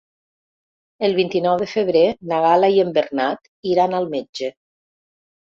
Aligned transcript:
El 1.07 1.11
vint-i-nou 1.17 1.59
de 1.63 1.67
febrer 1.73 2.03
na 2.31 2.39
Gal·la 2.47 2.71
i 2.77 2.81
en 2.85 2.97
Bernat 2.97 3.53
iran 3.75 3.97
al 3.99 4.11
metge. 4.17 4.51